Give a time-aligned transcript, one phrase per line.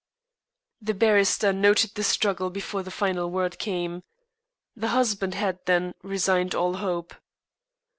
[0.81, 4.01] The barrister noted the struggle before the final word came.
[4.75, 7.13] The husband had, then, resigned all hope.